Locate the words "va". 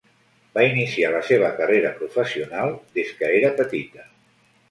0.53-0.61